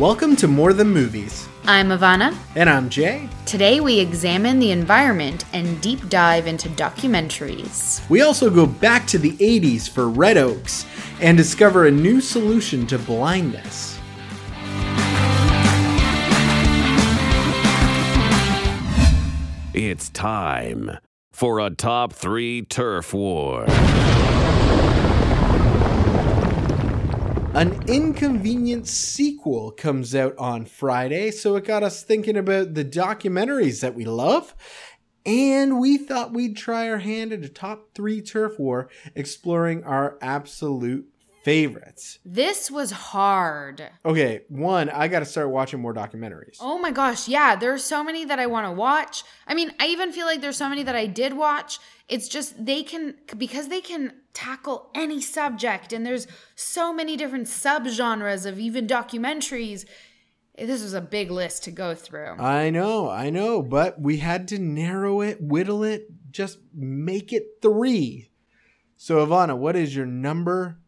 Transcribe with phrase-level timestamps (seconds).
[0.00, 1.46] Welcome to More Than Movies.
[1.64, 2.34] I'm Ivana.
[2.54, 3.28] And I'm Jay.
[3.44, 8.08] Today we examine the environment and deep dive into documentaries.
[8.08, 10.86] We also go back to the 80s for Red Oaks
[11.20, 13.98] and discover a new solution to blindness.
[19.74, 20.96] It's time
[21.30, 23.66] for a top three turf war.
[27.52, 33.80] An inconvenient sequel comes out on Friday, so it got us thinking about the documentaries
[33.80, 34.54] that we love.
[35.26, 40.16] And we thought we'd try our hand at a top three turf war, exploring our
[40.22, 41.08] absolute
[41.42, 42.20] favorites.
[42.24, 43.82] This was hard.
[44.04, 46.58] Okay, one, I got to start watching more documentaries.
[46.60, 49.24] Oh my gosh, yeah, there are so many that I want to watch.
[49.48, 51.80] I mean, I even feel like there's so many that I did watch.
[52.08, 57.46] It's just they can because they can tackle any subject and there's so many different
[57.46, 59.84] subgenres of even documentaries.
[60.56, 62.36] This was a big list to go through.
[62.38, 67.44] I know, I know, but we had to narrow it, whittle it, just make it
[67.62, 68.30] 3.
[68.96, 70.80] So Ivana, what is your number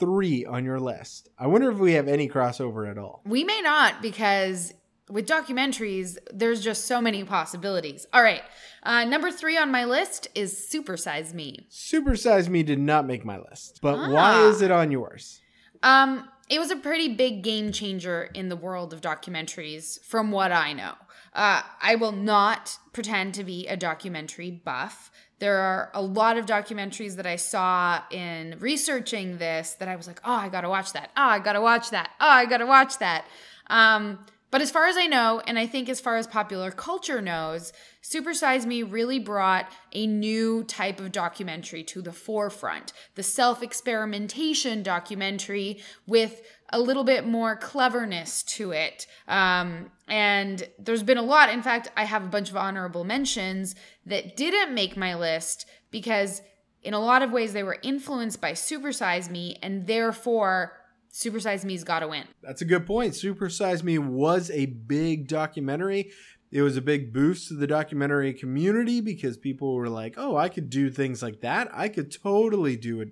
[0.00, 1.28] three on your list.
[1.38, 3.22] I wonder if we have any crossover at all.
[3.24, 4.72] We may not because
[5.10, 8.06] with documentaries, there's just so many possibilities.
[8.12, 8.42] All right.
[8.82, 11.66] Uh, number three on my list is Super Size Me.
[11.68, 14.10] Super Size Me did not make my list, but ah.
[14.10, 15.40] why is it on yours?
[15.82, 20.52] Um, it was a pretty big game changer in the world of documentaries, from what
[20.52, 20.94] I know.
[21.32, 25.10] Uh, I will not pretend to be a documentary buff.
[25.38, 30.06] There are a lot of documentaries that I saw in researching this that I was
[30.06, 31.10] like, oh, I gotta watch that.
[31.16, 32.10] Oh, I gotta watch that.
[32.20, 33.24] Oh, I gotta watch that.
[33.68, 34.18] Um,
[34.50, 37.72] but as far as I know, and I think as far as popular culture knows,
[38.02, 42.92] Super Size Me really brought a new type of documentary to the forefront.
[43.14, 49.06] The self experimentation documentary with a little bit more cleverness to it.
[49.28, 51.50] Um, and there's been a lot.
[51.50, 53.74] In fact, I have a bunch of honorable mentions
[54.06, 56.42] that didn't make my list because,
[56.82, 60.79] in a lot of ways, they were influenced by Super Size Me, and therefore,
[61.10, 62.24] Super Size Me's got to win.
[62.42, 63.14] That's a good point.
[63.14, 66.12] Super Size Me was a big documentary.
[66.52, 70.48] It was a big boost to the documentary community because people were like, "Oh, I
[70.48, 71.68] could do things like that.
[71.72, 73.10] I could totally do it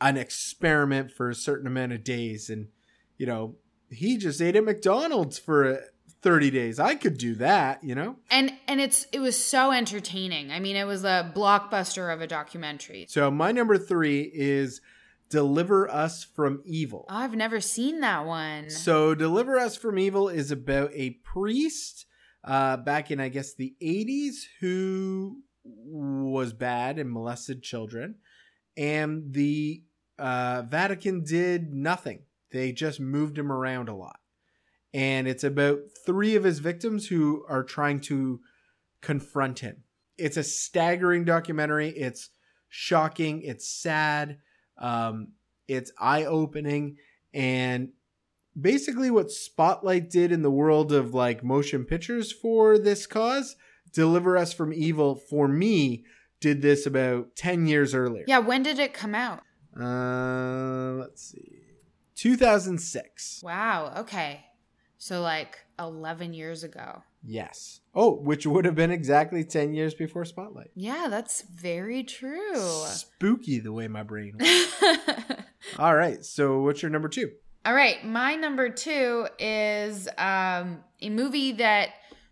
[0.00, 2.68] an experiment for a certain amount of days and
[3.16, 3.54] you know
[3.90, 5.76] he just ate at mcdonald's for uh,
[6.22, 10.50] 30 days i could do that you know and and it's it was so entertaining
[10.50, 14.80] i mean it was a blockbuster of a documentary so my number three is
[15.28, 20.28] deliver us from evil oh, i've never seen that one so deliver us from evil
[20.28, 22.06] is about a priest
[22.44, 28.16] uh, back in i guess the 80s who was bad and molested children
[28.76, 29.82] and the
[30.18, 32.20] uh, Vatican did nothing.
[32.52, 34.18] They just moved him around a lot.
[34.94, 38.40] And it's about three of his victims who are trying to
[39.02, 39.84] confront him.
[40.16, 41.90] It's a staggering documentary.
[41.90, 42.30] It's
[42.68, 43.42] shocking.
[43.42, 44.38] It's sad.
[44.78, 45.28] Um,
[45.68, 46.96] it's eye opening.
[47.34, 47.90] And
[48.58, 53.56] basically, what Spotlight did in the world of like motion pictures for this cause,
[53.92, 56.04] Deliver Us from Evil, for me,
[56.40, 58.24] did this about 10 years earlier.
[58.26, 59.40] Yeah, when did it come out?
[59.78, 61.62] Uh, let's see.
[62.16, 63.40] 2006.
[63.42, 63.92] Wow.
[63.98, 64.44] Okay.
[64.98, 67.02] So like 11 years ago.
[67.22, 67.80] Yes.
[67.94, 70.70] Oh, which would have been exactly 10 years before Spotlight.
[70.74, 72.84] Yeah, that's very true.
[72.86, 74.38] Spooky the way my brain
[75.78, 76.24] All right.
[76.24, 77.30] So what's your number 2?
[77.64, 81.90] All right, my number 2 is um a movie that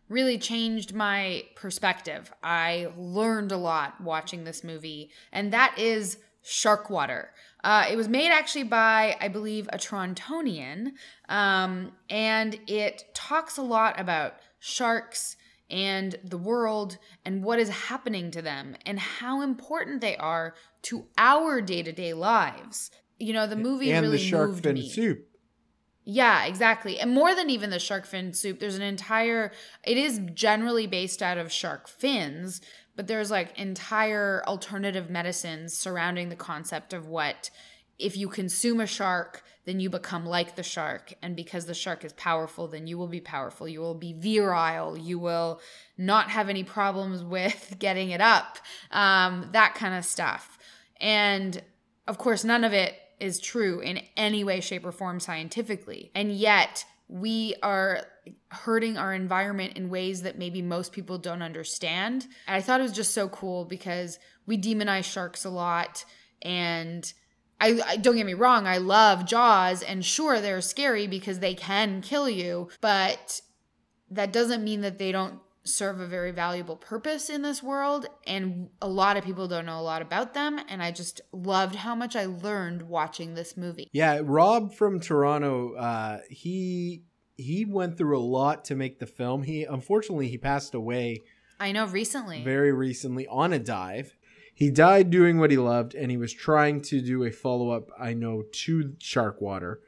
[0.08, 2.32] really changed my perspective.
[2.42, 7.28] I learned a lot watching this movie, and that is Sharkwater.
[7.62, 10.93] Uh, it was made actually by, I believe, a Torontonian,
[11.28, 15.37] um, and it talks a lot about sharks
[15.71, 21.06] and the world and what is happening to them and how important they are to
[21.16, 22.90] our day to day lives.
[23.19, 24.88] You know, the movie and really the shark moved fin me.
[24.88, 25.26] soup.
[26.06, 27.00] Yeah, exactly.
[27.00, 29.52] And more than even the shark fin soup, there's an entire,
[29.87, 32.61] it is generally based out of shark fins,
[32.96, 37.50] but there's like entire alternative medicines surrounding the concept of what
[37.99, 41.14] if you consume a shark then you become like the shark.
[41.23, 43.67] And because the shark is powerful then you will be powerful.
[43.67, 44.96] You will be virile.
[44.96, 45.61] You will
[45.96, 48.58] not have any problems with getting it up.
[48.91, 50.58] Um, that kind of stuff.
[51.00, 51.62] And
[52.06, 56.11] of course none of it is true in any way shape or form scientifically.
[56.14, 58.00] And yet we are
[58.48, 62.26] hurting our environment in ways that maybe most people don't understand.
[62.46, 66.04] And I thought it was just so cool because we demonize sharks a lot
[66.42, 67.12] and
[67.60, 71.54] I, I don't get me wrong, I love Jaws, and sure they're scary because they
[71.54, 73.40] can kill you, but
[74.10, 78.69] that doesn't mean that they don't serve a very valuable purpose in this world and
[78.82, 81.94] a lot of people don't know a lot about them and i just loved how
[81.94, 87.05] much i learned watching this movie Yeah, Rob from Toronto, uh, he
[87.37, 89.43] he went through a lot to make the film.
[89.43, 91.22] He unfortunately he passed away
[91.58, 94.14] i know recently very recently on a dive.
[94.56, 97.88] He died doing what he loved, and he was trying to do a follow up.
[97.99, 99.78] I know to Sharkwater.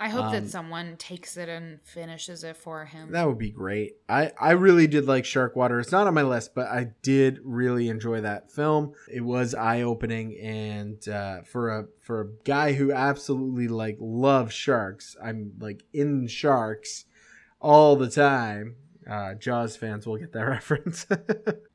[0.00, 3.50] I hope um, that someone takes it and finishes it for him That would be
[3.50, 3.96] great.
[4.08, 5.80] I I really did like Sharkwater.
[5.80, 8.94] It's not on my list, but I did really enjoy that film.
[9.12, 14.52] It was eye opening, and uh, for a for a guy who absolutely like loves
[14.52, 17.04] sharks, I'm like in sharks
[17.60, 18.76] all the time.
[19.08, 21.06] Uh, Jaws fans will get that reference.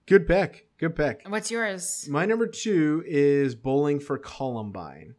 [0.07, 0.68] Good pick.
[0.77, 1.24] Good pick.
[1.27, 5.16] what's yours My number two is Bowling for Columbine.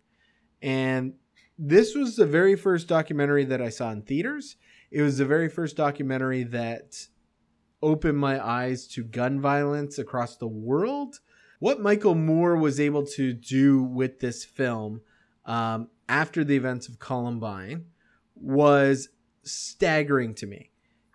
[0.63, 1.15] And
[1.63, 4.57] this was the very first documentary that I saw in theaters.
[4.91, 7.07] It was the very first documentary that
[7.83, 11.21] opened my eyes to gun violence across the world.
[11.59, 15.03] What Michael Moore was able to do with this film
[15.45, 17.85] um, after the events of Columbine
[18.35, 19.11] was
[19.43, 20.71] staggering to me.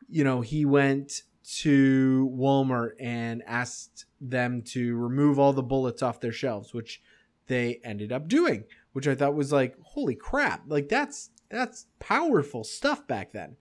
[0.07, 1.23] You know, he went
[1.61, 7.01] to Walmart and asked them to remove all the bullets off their shelves, which
[7.47, 8.65] they ended up doing,
[8.95, 13.57] which I thought was like, holy crap, like that's that's powerful stuff back then.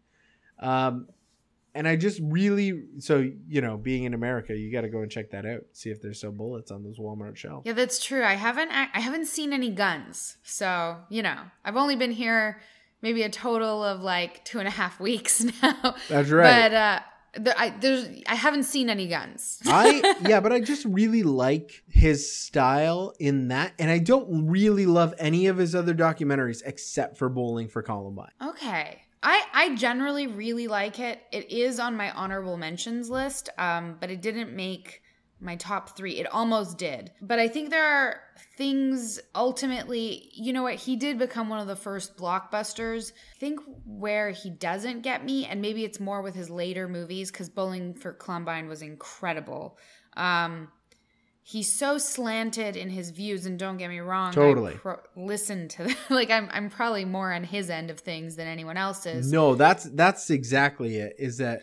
[0.61, 1.09] Um,
[1.75, 5.11] and I just really, so you know, being in America, you got to go and
[5.11, 7.67] check that out, see if there's still bullets on those Walmart shelves.
[7.67, 8.23] Yeah, that's true.
[8.23, 12.61] I haven't I haven't seen any guns, so you know I've only been here
[13.03, 15.97] maybe a total of like two and a half weeks now.
[16.09, 16.71] That's right.
[16.71, 17.01] But uh,
[17.37, 19.61] the, I there's I haven't seen any guns.
[19.67, 24.87] I yeah, but I just really like his style in that, and I don't really
[24.87, 28.33] love any of his other documentaries except for Bowling for Columbine.
[28.43, 29.01] Okay.
[29.27, 31.19] I, I generally really like it.
[31.33, 35.01] It is on my honorable mentions list, um, but it didn't make
[35.45, 36.19] my top three.
[36.19, 37.13] It almost did.
[37.21, 38.21] But I think there are
[38.57, 40.77] things ultimately, you know what?
[40.77, 43.13] He did become one of the first blockbusters.
[43.13, 47.31] I think where he doesn't get me, and maybe it's more with his later movies,
[47.31, 49.79] because Bowling for Columbine was incredible.
[50.17, 50.69] Um,
[51.45, 54.75] he's so slanted in his views and don't get me wrong Totally.
[54.75, 58.77] Pro- listen to like I'm, I'm probably more on his end of things than anyone
[58.77, 61.15] else's No, that's that's exactly it.
[61.19, 61.61] Is that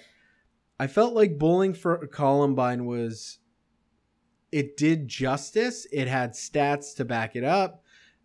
[0.80, 3.39] I felt like Bowling for Columbine was
[4.51, 5.88] it did justice.
[5.92, 7.83] It had stats to back it up.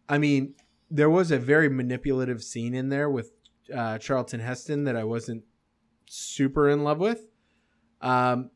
[0.09, 0.55] I mean,
[0.91, 3.33] there was a very manipulative scene in there with
[3.75, 5.45] uh, Charlton Heston that I wasn't
[6.07, 7.29] super in love with.
[8.01, 8.51] Um,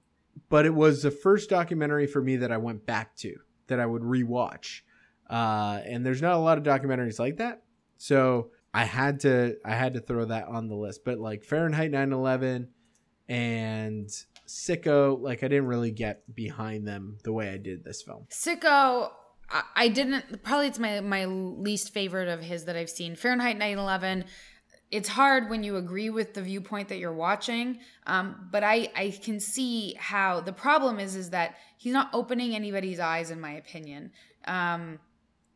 [0.48, 3.36] but it was the first documentary for me that I went back to
[3.66, 4.82] that I would rewatch.
[5.28, 7.62] Uh, and there's not a lot of documentaries like that.
[7.96, 11.04] So I had to I had to throw that on the list.
[11.04, 12.68] But like Fahrenheit 9/11
[13.28, 14.10] and
[14.50, 18.26] Sicko, like I didn't really get behind them the way I did this film.
[18.30, 19.10] Sicko,
[19.48, 20.42] I, I didn't.
[20.42, 23.16] Probably it's my my least favorite of his that I've seen.
[23.16, 24.24] Fahrenheit 9/11.
[24.90, 29.16] It's hard when you agree with the viewpoint that you're watching, um, but I I
[29.22, 33.52] can see how the problem is is that he's not opening anybody's eyes, in my
[33.52, 34.10] opinion.
[34.46, 34.98] Um,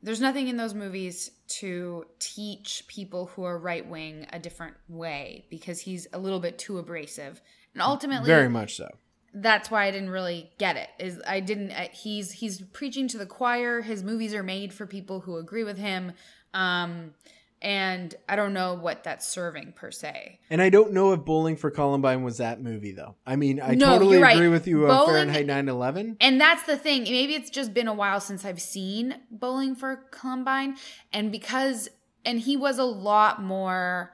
[0.05, 5.47] there's nothing in those movies to teach people who are right wing a different way
[5.51, 7.41] because he's a little bit too abrasive,
[7.75, 8.89] and ultimately, Very much so.
[9.35, 10.89] that's why I didn't really get it.
[10.99, 11.71] Is I didn't.
[11.93, 13.83] He's he's preaching to the choir.
[13.83, 16.13] His movies are made for people who agree with him,
[16.53, 17.15] um,
[17.61, 20.39] and I don't know what that's serving per se.
[20.51, 23.15] And I don't know if Bowling for Columbine was that movie though.
[23.27, 24.37] I mean, I No, totally right.
[24.37, 26.17] agree with you on Fahrenheit 9/11.
[26.21, 27.05] And that's the thing.
[27.05, 30.77] Maybe it's just been a while since I've seen Bowling for Columbine,
[31.13, 31.89] and because
[32.27, 34.14] and he was a lot more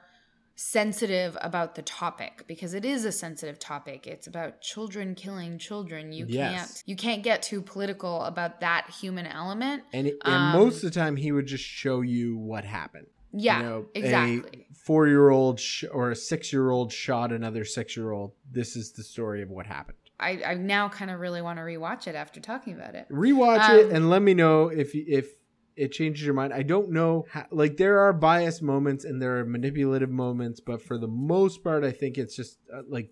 [0.61, 4.05] sensitive about the topic because it is a sensitive topic.
[4.05, 6.13] It's about children killing children.
[6.13, 6.51] You Yes.
[6.53, 9.83] can't you can't get too political about that human element.
[9.91, 13.07] And, it, and Um, most of the time he would just show you what happened.
[13.33, 14.67] Yeah, you know, exactly.
[14.69, 18.33] A four-year-old sh- or a six-year-old shot another six-year-old.
[18.51, 19.97] This is the story of what happened.
[20.19, 23.07] I, I now kind of really want to rewatch it after talking about it.
[23.09, 25.27] Rewatch it Um, and let me know if if
[25.75, 26.53] it changes your mind.
[26.53, 27.25] I don't know.
[27.29, 31.63] How, like there are biased moments and there are manipulative moments, but for the most
[31.63, 33.11] part, I think it's just uh, like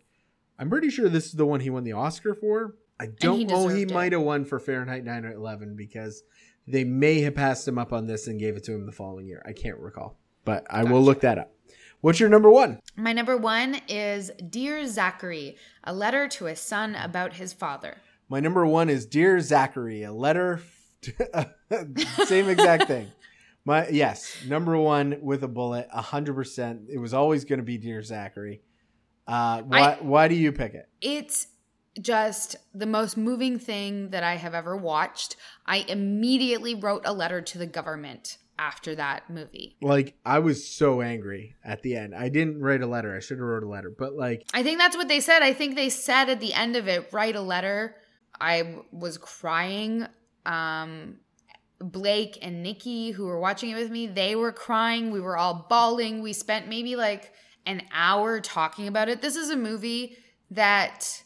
[0.57, 2.75] I'm pretty sure this is the one he won the Oscar for.
[2.99, 3.67] I don't he know.
[3.67, 6.23] He might have won for Fahrenheit 9/11 because
[6.67, 9.27] they may have passed him up on this and gave it to him the following
[9.27, 9.41] year.
[9.45, 11.51] I can't recall, but I will look that up.
[12.01, 12.79] What's your number one?
[12.95, 17.97] My number one is Dear Zachary, a letter to a son about his father.
[18.29, 20.61] My number one is Dear Zachary, a letter.
[22.25, 23.07] Same exact thing.
[23.65, 26.83] My yes, number one with a bullet, hundred percent.
[26.89, 28.61] It was always going to be Dear Zachary.
[29.27, 29.79] Uh, why?
[29.79, 30.89] I- why do you pick it?
[31.01, 31.47] It's
[32.01, 35.35] just the most moving thing that I have ever watched.
[35.65, 39.75] I immediately wrote a letter to the government after that movie.
[39.81, 42.13] Like I was so angry at the end.
[42.15, 43.15] I didn't write a letter.
[43.15, 43.91] I should have wrote a letter.
[43.95, 45.41] But like, I think that's what they said.
[45.41, 47.95] I think they said at the end of it, write a letter.
[48.39, 50.07] I was crying.
[50.45, 51.17] Um,
[51.79, 55.11] Blake and Nikki, who were watching it with me, they were crying.
[55.11, 56.21] We were all bawling.
[56.21, 57.33] We spent maybe like
[57.65, 59.21] an hour talking about it.
[59.21, 60.17] This is a movie
[60.51, 61.23] that,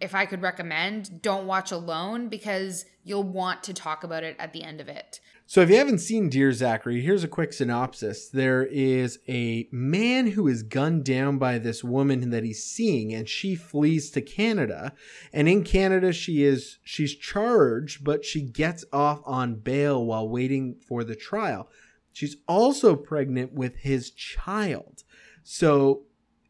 [0.00, 4.52] if I could recommend, don't watch alone because you'll want to talk about it at
[4.52, 5.20] the end of it.
[5.46, 8.28] So, if you haven't seen Dear Zachary, here's a quick synopsis.
[8.28, 13.28] There is a man who is gunned down by this woman that he's seeing, and
[13.28, 14.92] she flees to Canada.
[15.32, 20.76] And in Canada, she is she's charged, but she gets off on bail while waiting
[20.86, 21.68] for the trial.
[22.12, 25.02] She's also pregnant with his child.
[25.42, 26.02] So,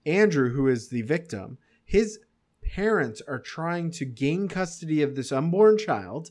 [0.04, 2.18] Andrew, who is the victim, his
[2.74, 6.30] parents are trying to gain custody of this unborn child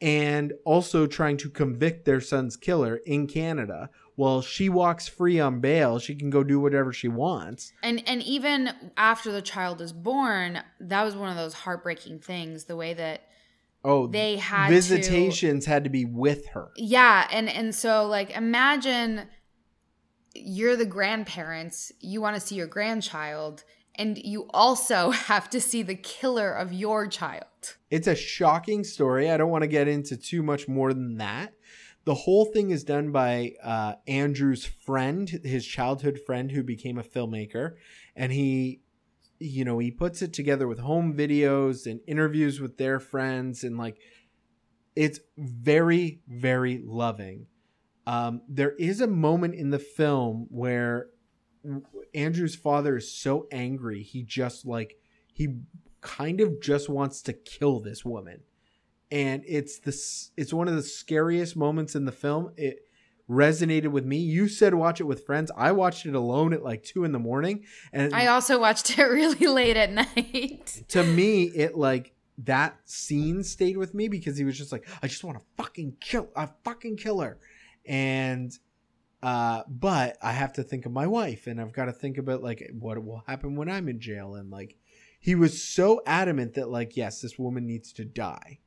[0.00, 3.90] and also trying to convict their son's killer in Canada.
[4.16, 7.72] While she walks free on bail, she can go do whatever she wants.
[7.82, 12.64] And and even after the child is born, that was one of those heartbreaking things.
[12.64, 13.22] The way that
[13.86, 16.70] Oh, They had to- visitations had to be with her.
[16.76, 19.26] Yeah, and and so like imagine
[20.34, 23.62] you're the grandparents, you want to see your grandchild,
[23.96, 27.76] and you also have to see the killer of your child.
[27.90, 29.30] It's a shocking story.
[29.30, 31.54] I don't want to get into too much more than that.
[32.04, 37.02] The whole thing is done by uh, Andrew's friend, his childhood friend who became a
[37.02, 37.76] filmmaker.
[38.14, 38.82] And he,
[39.38, 43.64] you know, he puts it together with home videos and interviews with their friends.
[43.64, 43.98] And like,
[44.94, 47.46] it's very, very loving.
[48.06, 51.08] Um, there is a moment in the film where
[52.14, 54.98] Andrew's father is so angry, he just like,
[55.32, 55.56] he
[56.00, 58.40] kind of just wants to kill this woman.
[59.10, 62.52] And it's this it's one of the scariest moments in the film.
[62.56, 62.80] It
[63.30, 64.18] resonated with me.
[64.18, 65.50] You said watch it with friends.
[65.56, 69.02] I watched it alone at like two in the morning and I also watched it
[69.02, 70.84] really late at night.
[70.88, 75.06] to me it like that scene stayed with me because he was just like i
[75.06, 77.38] just want to fucking kill i fucking kill her
[77.86, 78.58] and
[79.24, 82.42] uh but i have to think of my wife and i've got to think about
[82.42, 84.76] like what will happen when i'm in jail and like
[85.18, 88.58] he was so adamant that like yes this woman needs to die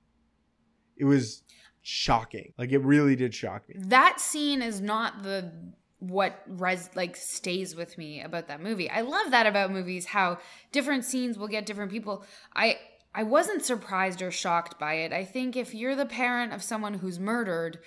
[0.97, 1.43] it was
[1.81, 5.51] shocking like it really did shock me That scene is not the
[5.99, 8.89] what res like stays with me about that movie.
[8.89, 10.37] I love that about movies how
[10.71, 12.23] different scenes will get different people.
[12.55, 12.77] I
[13.15, 15.11] I wasn't surprised or shocked by it.
[15.11, 17.79] I think if you're the parent of someone who's murdered,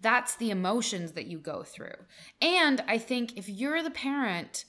[0.00, 1.94] that's the emotions that you go through.
[2.40, 4.64] And I think if you're the parent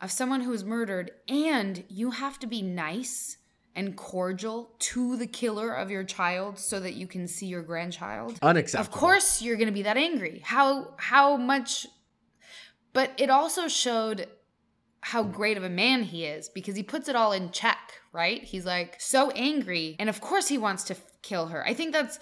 [0.00, 3.38] of someone who is murdered and you have to be nice
[3.74, 8.38] and cordial to the killer of your child so that you can see your grandchild.
[8.42, 10.40] unacceptable Of course you're going to be that angry.
[10.44, 11.86] How how much
[12.92, 14.26] but it also showed
[15.00, 18.42] how great of a man he is because he puts it all in check, right?
[18.42, 21.64] He's like so angry and of course he wants to kill her.
[21.64, 22.18] I think that's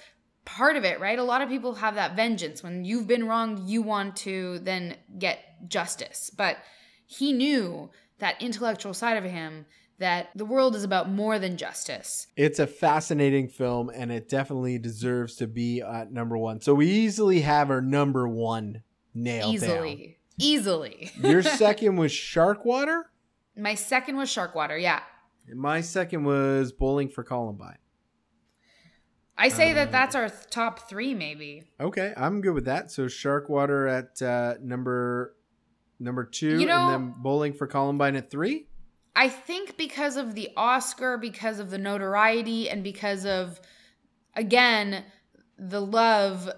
[0.46, 1.18] part of it, right?
[1.18, 4.96] A lot of people have that vengeance when you've been wronged, you want to then
[5.18, 6.30] get justice.
[6.34, 6.56] But
[7.04, 9.66] he knew that intellectual side of him
[9.98, 12.26] that the world is about more than justice.
[12.36, 16.60] It's a fascinating film, and it definitely deserves to be at number one.
[16.60, 18.82] So we easily have our number one
[19.14, 20.18] nailed Easily.
[20.38, 21.10] Easily.
[21.20, 23.04] Your second was Sharkwater,
[23.56, 25.00] My second was Sharkwater, yeah.
[25.48, 27.78] and my second was Bowling for Columbine.
[29.38, 31.64] I say that that's our th- top three, maybe.
[31.80, 32.90] Okay, I'm good with that.
[32.90, 35.34] So Sharkwater at uh, number
[35.98, 38.66] number two, You know- and then Bowling for Columbine at three.
[39.14, 43.60] I think because of the Oscar, because of the notoriety, and because of,
[44.34, 45.04] again,
[45.58, 46.50] the love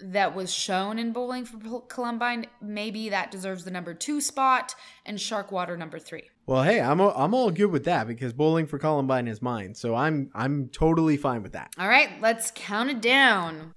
[0.00, 4.74] that was shown in Bowling for Columbine, maybe that deserves the number two spot,
[5.06, 6.28] and Sharkwater number three.
[6.46, 9.74] Well, hey, I'm all, I'm all good with that because Bowling for Columbine is mine.
[9.74, 11.72] So I'm I'm totally fine with that.
[11.78, 13.72] All right, let's count it down.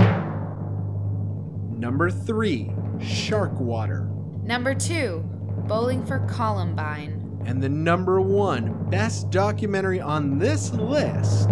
[1.79, 4.09] Number three, Sharkwater.
[4.43, 5.23] Number two,
[5.67, 7.23] Bowling for Columbine.
[7.45, 11.49] And the number one best documentary on this list,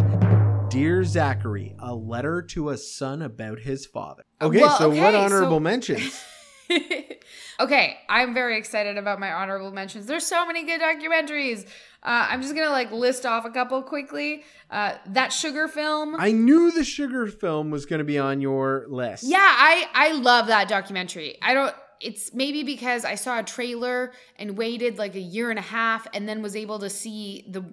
[0.70, 4.24] Dear Zachary, a letter to a son about his father.
[4.42, 6.22] Okay, Well, so what honorable so- mentions?
[7.60, 10.05] okay, I'm very excited about my honorable mentions.
[10.05, 11.65] There's so many good documentaries.
[12.03, 14.44] Uh, I'm just gonna like list off a couple quickly.
[14.70, 16.15] Uh, that sugar film.
[16.20, 19.24] I knew the sugar film was to be on your list.
[19.24, 21.38] yeah, I I love that documentary.
[21.41, 21.75] I don't.
[22.01, 26.08] It's maybe because I saw a trailer and waited like a year and a half,
[26.13, 27.65] and then was able to see the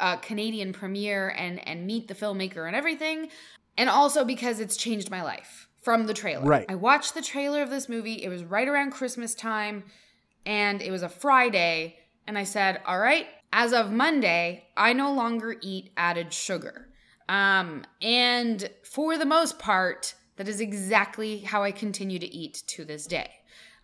[0.00, 3.28] uh, Canadian premiere and and meet the filmmaker and everything,
[3.76, 6.44] and also because it's changed my life from the trailer.
[6.44, 6.66] Right.
[6.68, 8.22] I watched the trailer of this movie.
[8.22, 9.84] It was right around Christmas time,
[10.44, 11.96] and it was a Friday,
[12.26, 16.88] and I said, "All right, as of Monday, I no longer eat added sugar."
[17.28, 22.84] Um, and for the most part, that is exactly how I continue to eat to
[22.84, 23.30] this day.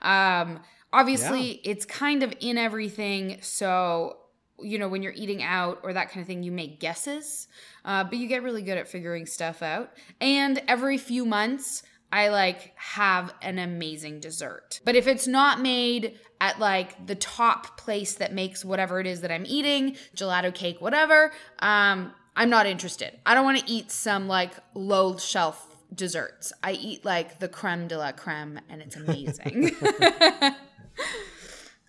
[0.02, 0.60] Um,
[0.92, 3.38] obviously, it's kind of in everything.
[3.42, 4.18] So,
[4.60, 7.48] you know, when you're eating out or that kind of thing, you make guesses,
[7.84, 9.92] uh, but you get really good at figuring stuff out.
[10.20, 11.82] And every few months,
[12.12, 14.80] I like have an amazing dessert.
[14.84, 19.20] But if it's not made at like the top place that makes whatever it is
[19.22, 23.18] that I'm eating, gelato cake, whatever, um, I'm not interested.
[23.24, 26.52] I don't want to eat some like low shelf desserts.
[26.62, 29.74] I eat like the creme de la creme and it's amazing.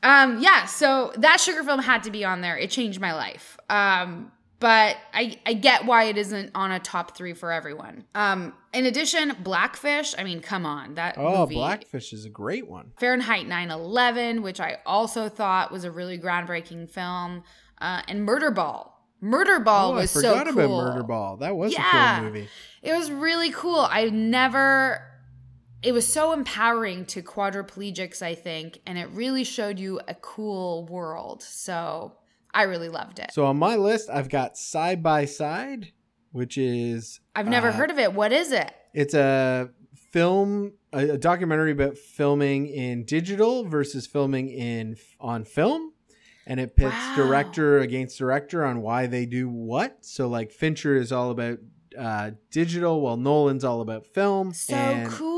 [0.08, 2.58] um yeah, so that sugar film had to be on there.
[2.58, 3.58] It changed my life.
[3.70, 8.06] Um but I, I get why it isn't on a top three for everyone.
[8.16, 10.16] Um, in addition, Blackfish.
[10.18, 11.56] I mean, come on, that Oh, movie.
[11.56, 12.92] Blackfish is a great one.
[12.98, 17.44] Fahrenheit 9/11, which I also thought was a really groundbreaking film,
[17.80, 18.94] uh, and Murderball.
[19.22, 20.80] Murder Ball oh, was I so forgot cool.
[20.80, 21.40] about Murderball.
[21.40, 22.50] That was a cool movie.
[22.82, 23.88] It was really cool.
[23.90, 25.04] I never.
[25.84, 30.86] It was so empowering to quadriplegics, I think, and it really showed you a cool
[30.86, 31.44] world.
[31.44, 32.14] So
[32.54, 33.32] I really loved it.
[33.32, 35.92] So on my list, I've got Side by Side,
[36.32, 38.14] which is I've never uh, heard of it.
[38.14, 38.72] What is it?
[38.94, 39.70] It's a
[40.12, 45.94] film, a, a documentary about filming in digital versus filming in on film,
[46.48, 47.14] and it pits Wow.
[47.18, 50.04] director against director on why they do what.
[50.04, 51.60] So like Fincher is all about
[51.98, 54.54] uh, digital, while Nolan's all about film.
[54.54, 55.37] So and cool.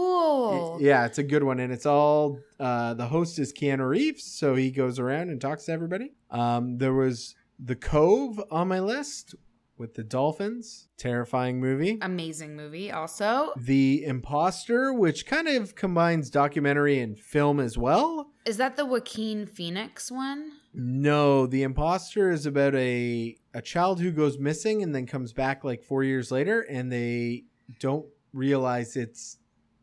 [0.78, 4.24] It- yeah, it's a good one, and it's all uh, the host is Keanu Reeves,
[4.24, 6.14] so he goes around and talks to everybody.
[6.32, 9.36] Um, there was The Cove on my list
[9.78, 11.98] with the dolphins, terrifying movie.
[12.02, 13.54] Amazing movie, also.
[13.58, 18.32] The Imposter, which kind of combines documentary and film as well.
[18.46, 20.52] Is that the Joaquin Phoenix one?
[20.74, 25.64] No, The Imposter is about a a child who goes missing and then comes back
[25.64, 27.46] like 4 years later and they
[27.80, 29.38] don't realize it's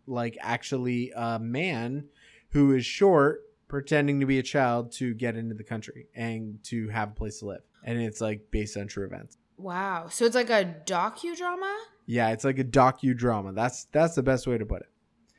[0.06, 2.08] like actually a man
[2.50, 6.88] who is short pretending to be a child to get into the country and to
[6.88, 7.62] have a place to live.
[7.82, 9.38] And it's like based on true events.
[9.58, 10.08] Wow.
[10.08, 11.74] So it's like a docudrama?
[12.06, 13.54] Yeah, it's like a docudrama.
[13.54, 14.88] That's that's the best way to put it.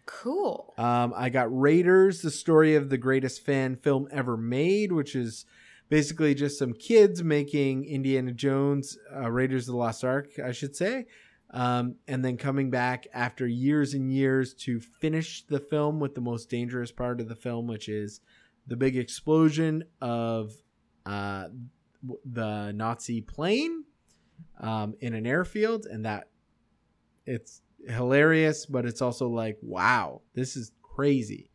[0.05, 0.73] Cool.
[0.77, 5.45] Um, I got Raiders, the story of the greatest fan film ever made, which is
[5.89, 10.75] basically just some kids making Indiana Jones, uh, Raiders of the Lost Ark, I should
[10.75, 11.05] say,
[11.51, 16.21] um, and then coming back after years and years to finish the film with the
[16.21, 18.21] most dangerous part of the film, which is
[18.67, 20.51] the big explosion of
[21.05, 21.47] uh,
[22.25, 23.85] the Nazi plane
[24.59, 26.27] um, in an airfield, and that
[27.25, 31.49] it's hilarious, but it's also like, wow, this is crazy.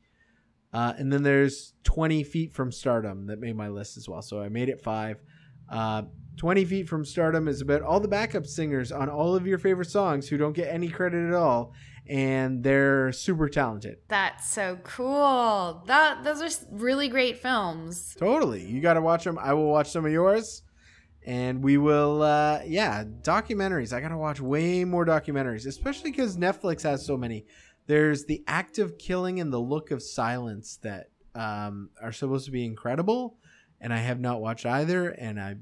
[0.73, 4.23] Uh, and then there's 20 feet from stardom that made my list as well.
[4.23, 5.23] So I made it five.
[5.69, 6.03] Uh,
[6.37, 9.91] 20 feet from stardom is about all the backup singers on all of your favorite
[9.91, 11.73] songs who don't get any credit at all.
[12.09, 13.99] And they're super talented.
[14.09, 15.83] That's so cool.
[15.87, 18.17] That those are really great films.
[18.19, 18.65] Totally.
[18.65, 19.39] You got to watch them.
[19.39, 20.63] I will watch some of yours.
[21.25, 23.93] And we will, uh, yeah, documentaries.
[23.93, 27.47] I got to watch way more documentaries, especially because Netflix has so many.
[27.87, 32.51] There's The Act of Killing and The Look of Silence that um, are supposed to
[32.51, 33.37] be incredible.
[33.81, 35.11] And I have not watched either.
[35.11, 35.57] And I,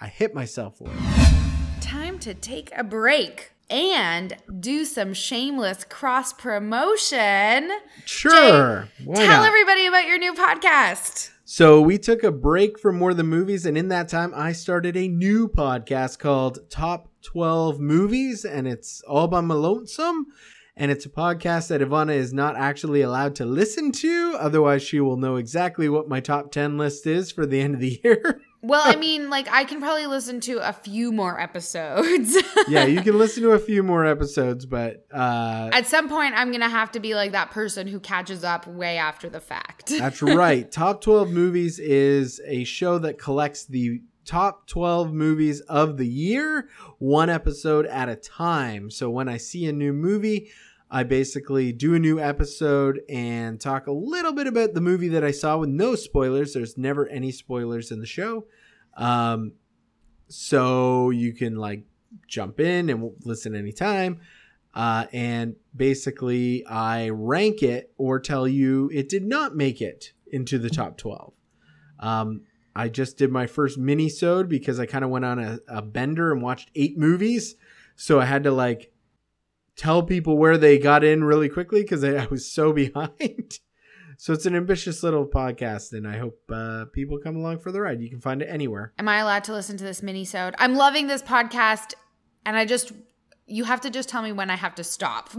[0.00, 1.80] I hit myself for it.
[1.82, 7.70] Time to take a break and do some shameless cross promotion.
[8.04, 8.88] Sure.
[9.04, 9.46] Why Tell not?
[9.46, 11.30] everybody about your new podcast.
[11.44, 14.96] So we took a break from more than movies, and in that time, I started
[14.96, 20.26] a new podcast called Top 12 Movies, and it's all by my lonesome.
[20.76, 25.00] And it's a podcast that Ivana is not actually allowed to listen to, otherwise she
[25.00, 28.40] will know exactly what my top 10 list is for the end of the year.
[28.62, 32.36] Well, I mean, like I can probably listen to a few more episodes.
[32.68, 36.52] yeah, you can listen to a few more episodes, but uh, At some point, I'm
[36.52, 39.86] gonna have to be like that person who catches up way after the fact.
[39.98, 40.70] That's right.
[40.70, 46.68] Top 12 Movies is a show that collects the top 12 movies of the year,
[46.98, 48.90] one episode at a time.
[48.90, 50.50] So when I see a new movie,
[50.90, 55.22] I basically do a new episode and talk a little bit about the movie that
[55.22, 56.52] I saw with no spoilers.
[56.52, 58.46] There's never any spoilers in the show.
[58.96, 59.52] Um,
[60.26, 61.84] so you can like
[62.26, 64.20] jump in and listen anytime.
[64.74, 70.58] Uh, and basically, I rank it or tell you it did not make it into
[70.58, 71.32] the top 12.
[72.00, 72.42] Um,
[72.74, 76.32] I just did my first mini-sode because I kind of went on a, a bender
[76.32, 77.56] and watched eight movies.
[77.96, 78.92] So I had to like
[79.80, 83.58] tell people where they got in really quickly because I, I was so behind.
[84.18, 87.80] so it's an ambitious little podcast, and I hope uh, people come along for the
[87.80, 88.02] ride.
[88.02, 88.92] You can find it anywhere.
[88.98, 90.54] Am I allowed to listen to this mini-sode?
[90.58, 91.94] I'm loving this podcast,
[92.44, 92.92] and I just
[93.46, 95.30] you have to just tell me when I have to stop.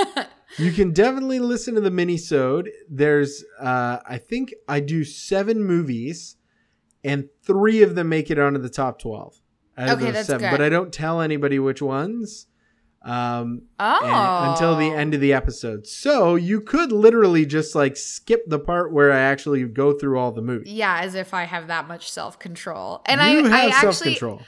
[0.58, 2.70] you can definitely listen to the mini-sode.
[2.88, 6.36] There's uh I think I do seven movies
[7.04, 9.40] and three of them make it onto the top twelve.
[9.78, 10.50] okay, that's seven.
[10.50, 10.56] Good.
[10.56, 12.46] But I don't tell anybody which ones.
[13.04, 14.50] Um oh.
[14.50, 15.86] until the end of the episode.
[15.86, 20.32] So you could literally just like skip the part where I actually go through all
[20.32, 20.72] the movies.
[20.72, 23.02] Yeah, as if I have that much self control.
[23.06, 24.42] And you I, have I actually self-control.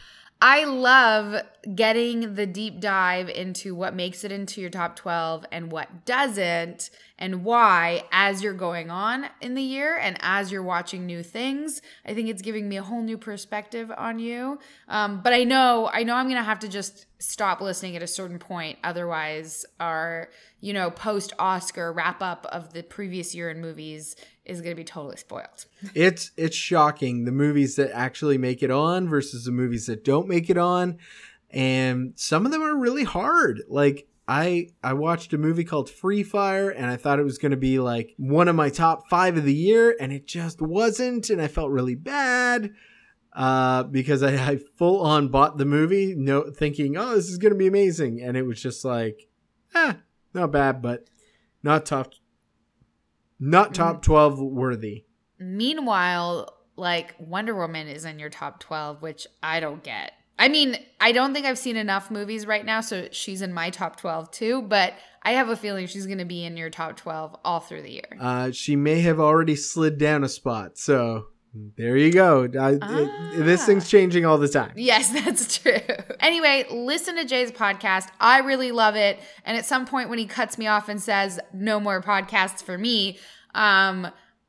[0.46, 1.42] I love
[1.74, 6.90] getting the deep dive into what makes it into your top 12 and what doesn't
[7.18, 11.80] and why as you're going on in the year and as you're watching new things.
[12.04, 14.58] I think it's giving me a whole new perspective on you.
[14.86, 18.02] Um, but I know, I know I'm going to have to just stop listening at
[18.02, 18.78] a certain point.
[18.84, 20.28] Otherwise, our,
[20.60, 24.80] you know, post Oscar wrap up of the previous year in movies is going to
[24.80, 25.66] be totally spoiled.
[25.94, 30.28] it's it's shocking the movies that actually make it on versus the movies that don't
[30.28, 30.98] make it on
[31.50, 33.62] and some of them are really hard.
[33.68, 37.52] Like I I watched a movie called Free Fire and I thought it was going
[37.52, 41.30] to be like one of my top 5 of the year and it just wasn't
[41.30, 42.72] and I felt really bad
[43.34, 47.54] uh, because I, I full on bought the movie, no thinking, oh, this is gonna
[47.56, 49.26] be amazing, and it was just like,
[49.74, 49.94] eh,
[50.32, 51.08] not bad, but
[51.62, 52.12] not top,
[53.40, 53.74] not Mm.
[53.74, 55.04] top twelve worthy.
[55.38, 60.12] Meanwhile, like Wonder Woman is in your top 12, which I don't get.
[60.38, 63.70] I mean, I don't think I've seen enough movies right now, so she's in my
[63.70, 66.96] top 12 too, but I have a feeling she's going to be in your top
[66.96, 68.18] 12 all through the year.
[68.20, 71.26] Uh, she may have already slid down a spot, so
[71.76, 72.42] there you go.
[72.60, 73.66] I, it- this Ah.
[73.66, 74.72] thing's changing all the time.
[74.76, 75.78] Yes, that's true.
[76.20, 78.08] Anyway, listen to Jay's podcast.
[78.20, 79.20] I really love it.
[79.44, 82.76] And at some point when he cuts me off and says no more podcasts for
[82.78, 83.18] me,
[83.54, 84.08] um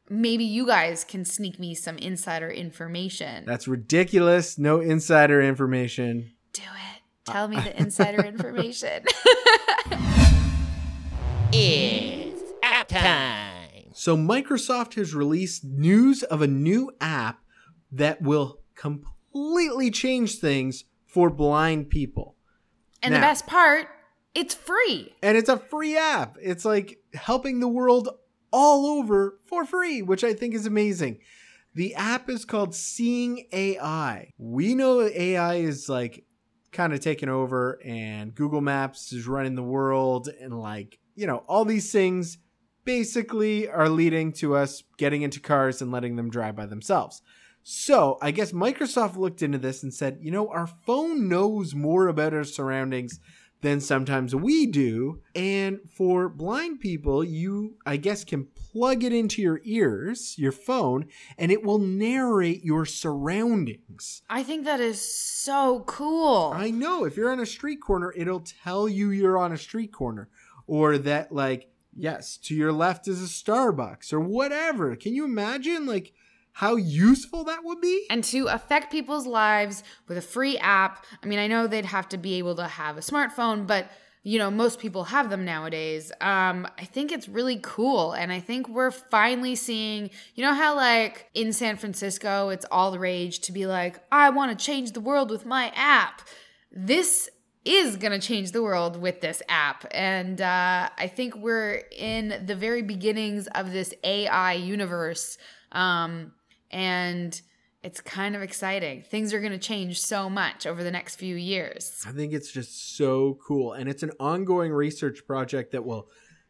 [0.09, 3.43] maybe you guys can sneak me some insider information.
[3.45, 4.57] That's ridiculous.
[4.59, 6.31] No insider information.
[6.53, 7.01] Do it.
[7.31, 9.03] Tell me the insider information.
[11.51, 13.64] It's app time.
[13.97, 17.39] So Microsoft has released news of a new app
[17.93, 22.35] that will completely change things for blind people.
[23.01, 23.87] and the best part,
[24.33, 25.15] it's free.
[25.23, 26.35] And it's a free app.
[26.41, 28.09] It's like helping the world
[28.51, 31.19] all over for free, which I think is amazing.
[31.73, 34.33] The app is called Seeing AI.
[34.37, 36.25] We know AI is like
[36.73, 41.45] kind of taken over and Google Maps is running the world and like, you know,
[41.47, 42.39] all these things
[42.85, 47.21] basically are leading to us getting into cars and letting them drive by themselves.
[47.63, 52.07] So, I guess Microsoft looked into this and said, you know, our phone knows more
[52.07, 53.19] about our surroundings
[53.61, 55.21] than sometimes we do.
[55.33, 61.07] And for blind people, you, I guess, can plug it into your ears, your phone,
[61.39, 64.21] and it will narrate your surroundings.
[64.29, 66.53] I think that is so cool.
[66.53, 69.91] I know if you're on a street corner, it'll tell you you're on a street
[69.91, 70.29] corner
[70.67, 74.95] or that, like, yes, to your left is a Starbucks or whatever.
[74.95, 76.13] Can you imagine, like,
[76.53, 78.05] how useful that would be?
[78.09, 81.05] and to affect people's lives with a free app.
[81.21, 83.87] I mean, I know they'd have to be able to have a smartphone, but
[84.25, 86.11] you know, most people have them nowadays.
[86.19, 88.13] Um, I think it's really cool.
[88.13, 92.89] And I think we're finally seeing, you know, how like in San Francisco, it's all
[92.89, 96.23] the rage to be like, I want to change the world with my app.
[96.71, 97.29] This
[97.65, 99.85] is going to change the world with this app.
[99.91, 105.37] And uh, I think we're in the very beginnings of this AI universe.
[105.71, 106.33] Um,
[106.69, 107.41] and
[107.83, 109.01] it's kind of exciting.
[109.01, 112.03] Things are going to change so much over the next few years.
[112.07, 113.73] I think it's just so cool.
[113.73, 116.07] And it's an ongoing research project that will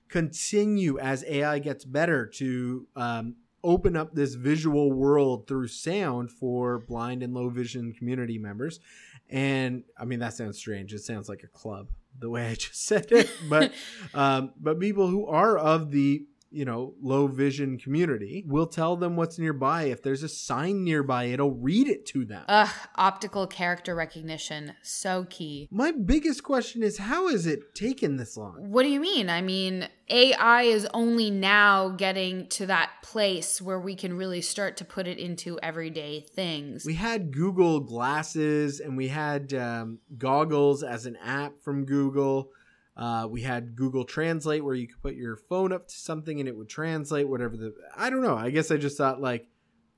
[0.10, 6.80] continue as AI gets better to um, open up this visual world through sound for
[6.80, 8.80] blind and low vision community members.
[9.30, 10.94] And I mean, that sounds strange.
[10.94, 13.30] It sounds like a club the way I just said it.
[13.50, 13.74] But,
[14.14, 19.18] um, but people who are of the you know, low vision community will tell them
[19.18, 19.84] what's nearby.
[19.84, 22.46] If there's a sign nearby, it'll read it to them.
[22.48, 24.74] Ugh, optical character recognition.
[24.82, 25.68] So key.
[25.70, 28.72] My biggest question is how has it taken this long?
[28.72, 29.30] What do you mean?
[29.30, 34.78] I mean, AI is only now getting to that place where we can really start
[34.78, 36.86] to put it into everyday things.
[36.86, 42.52] We had Google Glasses and we had um, Goggles as an app from Google.
[42.98, 46.48] Uh, we had Google Translate where you could put your phone up to something and
[46.48, 47.74] it would translate whatever the.
[47.96, 48.38] I don't know.
[48.38, 49.50] I guess I just thought like,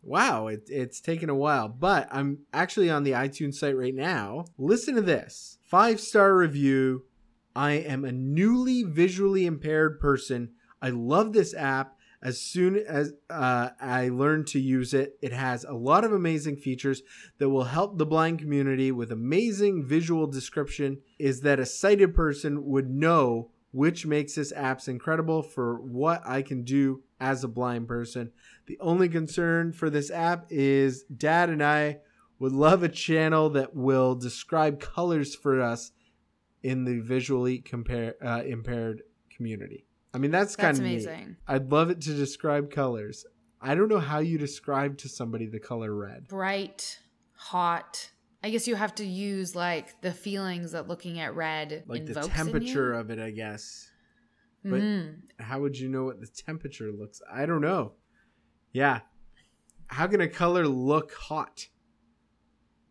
[0.02, 1.68] wow, it, it's taken a while.
[1.68, 4.46] But I'm actually on the iTunes site right now.
[4.58, 7.04] Listen to this five star review.
[7.56, 10.52] I am a newly visually impaired person.
[10.82, 11.97] I love this app.
[12.22, 16.58] As soon as uh, I learned to use it, it has a lot of amazing
[16.58, 17.04] features
[17.38, 21.00] that will help the blind community with amazing visual description.
[21.20, 26.42] Is that a sighted person would know which makes this apps incredible for what I
[26.42, 28.32] can do as a blind person.
[28.66, 32.00] The only concern for this app is dad and I
[32.40, 35.92] would love a channel that will describe colors for us
[36.64, 39.04] in the visually compare, uh, impaired
[39.36, 39.87] community.
[40.14, 41.28] I mean, that's kind of amazing.
[41.28, 41.36] Neat.
[41.48, 43.26] I'd love it to describe colors.
[43.62, 46.28] I don't know how you describe to somebody the color red.
[46.28, 47.00] Bright,
[47.34, 48.12] hot.
[48.44, 52.22] I guess you have to use like the feelings that looking at red Like the
[52.22, 53.90] temperature of it, I guess.
[54.64, 54.82] but-.
[54.82, 55.22] Mhm.
[55.40, 57.22] How would you know what the temperature looks?
[57.32, 57.94] I don't know.
[58.72, 59.02] Yeah.
[59.88, 61.68] How can a color look hot?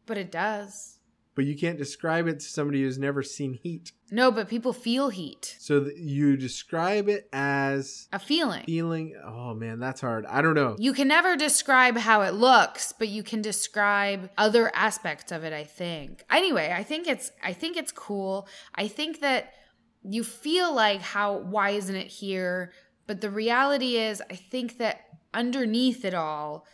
[0.06, 0.95] But it does.
[1.36, 3.92] But you can't describe it to somebody who's never seen heat.
[4.10, 5.54] No, but people feel heat.
[5.58, 8.64] So you describe it as A feeling.
[8.64, 9.14] feeling.
[9.22, 10.24] Oh man, that's hard.
[10.26, 10.76] I don't know.
[10.78, 15.52] You can never describe how it looks, but you can describe other aspects of it,
[15.52, 16.24] I think.
[16.30, 18.48] Anyway, I think it's I think it's cool.
[18.74, 19.52] I think that
[20.02, 22.72] you feel like how why isn't it here?
[23.06, 25.02] But the reality is I think that
[25.34, 26.64] underneath it all,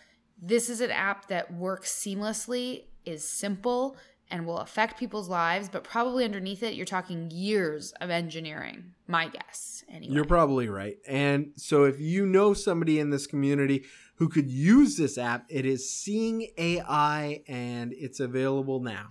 [0.40, 3.96] this is an app that works seamlessly, is simple
[4.32, 8.94] and will affect people's lives, but probably underneath it you're talking years of engineering.
[9.06, 10.14] My guess, anyway.
[10.14, 10.96] You're probably right.
[11.06, 13.84] And so if you know somebody in this community
[14.16, 19.06] who could use this app, it is Seeing AI and it's available now.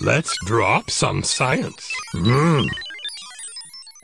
[0.00, 1.90] Let's drop some science.
[2.14, 2.68] Mmm.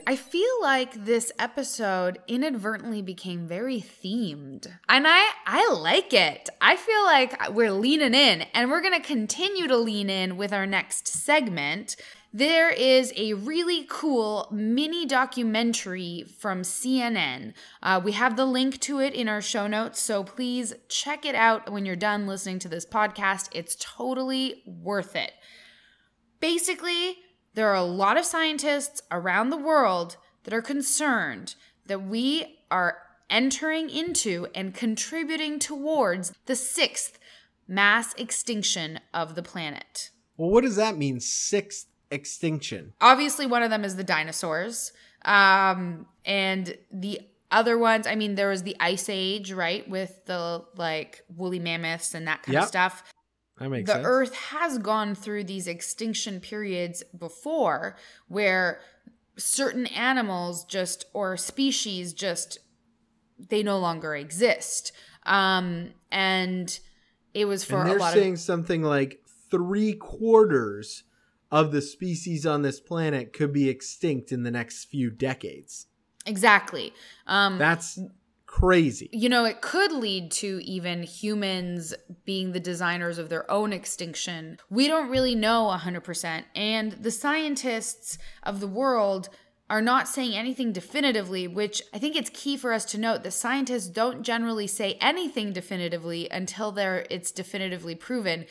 [0.09, 4.65] I feel like this episode inadvertently became very themed.
[4.89, 6.49] And I I like it.
[6.59, 10.51] I feel like we're leaning in and we're going to continue to lean in with
[10.51, 11.95] our next segment.
[12.33, 17.53] There is a really cool mini documentary from CNN.
[17.83, 21.35] Uh, we have the link to it in our show notes, so please check it
[21.35, 23.49] out when you're done listening to this podcast.
[23.51, 25.33] It's totally worth it.
[26.39, 27.19] Basically,
[27.53, 31.55] there are a lot of scientists around the world that are concerned
[31.87, 32.97] that we are
[33.29, 37.19] entering into and contributing towards the sixth
[37.67, 40.09] mass extinction of the planet.
[40.37, 41.19] Well, what does that mean?
[41.19, 42.93] Sixth extinction.
[43.01, 44.91] Obviously, one of them is the dinosaurs.
[45.25, 47.19] Um, and the
[47.51, 49.87] other ones, I mean, there was the Ice Age, right?
[49.89, 52.63] With the like woolly mammoths and that kind Yep.
[52.63, 53.03] of stuff.
[53.59, 54.05] That makes the sense.
[54.07, 58.79] earth has gone through these extinction periods before where
[59.37, 62.59] certain animals just or species just
[63.37, 64.91] they no longer exist
[65.25, 66.79] um and
[67.33, 71.03] it was for and they're saying of something like three quarters
[71.51, 75.87] of the species on this planet could be extinct in the next few decades.
[76.25, 76.93] exactly
[77.27, 77.99] um That's
[78.49, 79.09] crazy.
[79.13, 81.93] you know, it could lead to even humans
[82.25, 84.57] being the designers of their own extinction.
[84.69, 86.43] We don't really know 100%.
[86.55, 89.29] And the scientists of the world
[89.69, 93.31] are not saying anything definitively, which I think it's key for us to note that
[93.31, 98.45] scientists don't generally say anything definitively until they're it's definitively proven,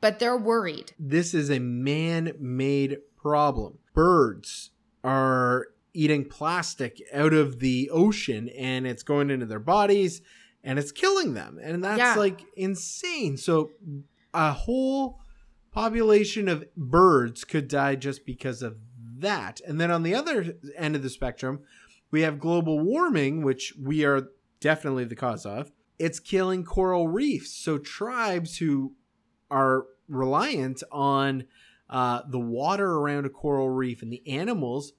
[0.00, 0.92] but they're worried.
[0.98, 3.78] This is a man made problem.
[3.94, 4.70] Birds
[5.04, 10.22] are eating plastic out of the ocean and it's going into their bodies
[10.64, 11.58] and it's killing them.
[11.62, 12.14] And that's Yeah.
[12.14, 13.36] like insane.
[13.36, 13.72] So
[14.32, 15.20] a whole
[15.72, 18.76] population of birds could die just because of
[19.18, 19.60] that.
[19.66, 21.60] And then on the other end of the spectrum,
[22.10, 24.28] we have global warming, which we are
[24.60, 25.72] definitely the cause of.
[25.98, 27.52] It's killing coral reefs.
[27.52, 28.94] So tribes who
[29.50, 31.44] are reliant on
[31.88, 34.92] uh, the water around a coral reef and the animals,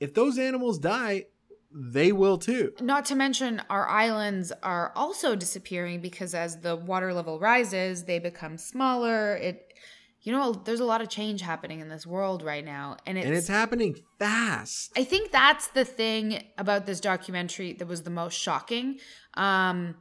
[0.00, 1.26] if those animals die,
[1.72, 2.72] they will too.
[2.80, 8.18] Not to mention, our islands are also disappearing because as the water level rises, they
[8.18, 9.36] become smaller.
[9.36, 9.74] It,
[10.22, 12.96] you know, there's a lot of change happening in this world right now.
[13.06, 14.92] And it's, and it's happening fast.
[14.96, 18.98] I think that's the thing about this documentary that was the most shocking.
[19.34, 19.96] Um,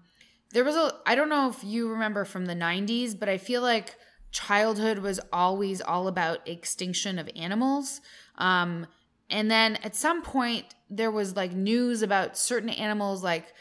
[0.52, 3.62] there was a, I don't know if you remember from the 90s, but I feel
[3.62, 3.96] like
[4.32, 8.02] childhood was always all about extinction of animals.
[8.38, 8.88] Um,
[9.30, 13.54] and then at some point, there was like news about certain animals like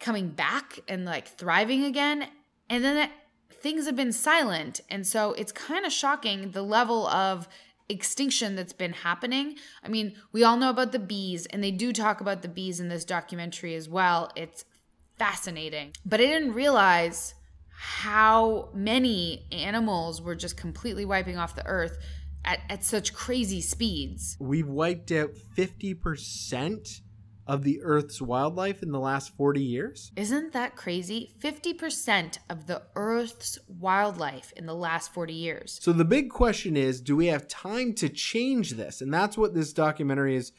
[0.00, 2.28] coming back and like thriving again.
[2.70, 3.10] And then it,
[3.52, 4.80] things have been silent.
[4.88, 7.48] And so it's kind of shocking the level of
[7.88, 9.56] extinction that's been happening.
[9.82, 12.80] I mean, we all know about the bees, and they do talk about the bees
[12.80, 14.30] in this documentary as well.
[14.34, 14.64] It's
[15.18, 15.92] fascinating.
[16.04, 17.34] But I didn't realize
[17.76, 21.98] how many animals were just completely wiping off the earth
[22.44, 24.36] at, at such crazy speeds.
[24.40, 27.00] We've wiped out 50%
[27.46, 30.12] of the Earth's wildlife in the last 40 years.
[30.16, 31.34] Isn't that crazy?
[31.40, 35.78] 50% of the Earth's wildlife in the last 40 years.
[35.82, 39.00] So the big question is do we have time to change this?
[39.00, 40.52] And that's what this documentary is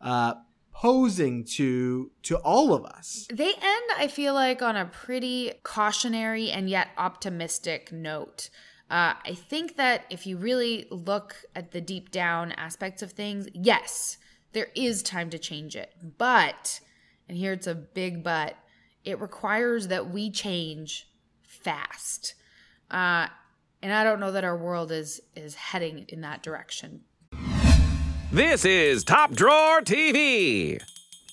[0.00, 0.34] uh,
[0.72, 3.28] posing to to all of us.
[3.32, 8.50] They end, I feel like, on a pretty cautionary and yet optimistic note.
[8.92, 13.48] Uh, I think that if you really look at the deep down aspects of things,
[13.54, 14.18] yes,
[14.52, 15.94] there is time to change it.
[16.18, 16.80] But,
[17.26, 18.54] and here it's a big but,
[19.02, 21.08] it requires that we change
[21.42, 22.34] fast.
[22.90, 23.28] Uh,
[23.82, 27.00] and I don't know that our world is is heading in that direction.
[28.30, 30.82] This is Top Drawer TV.